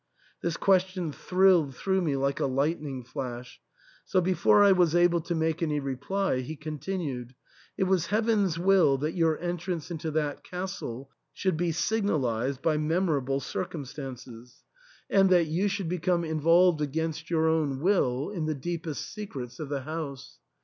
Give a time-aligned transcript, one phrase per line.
[0.41, 3.61] This question thrilled through me like a lightning flash,
[4.03, 7.35] so before I was able to make any reply he continued,"
[7.77, 13.39] It was Heaven's will that your entrance into that castle should be signalised by memorable
[13.39, 14.63] circumstances,
[15.07, 15.61] and that 274 THE ENTAIL.
[15.61, 20.39] you should become involved against your own will in the deepest secrets of the house.